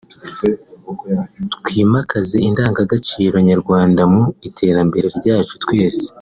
[1.55, 6.05] twimakaze indangagaciro nyarwanda mu iterambere ryacu twese